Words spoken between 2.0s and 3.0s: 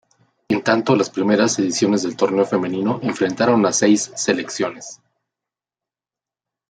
del torneo femenino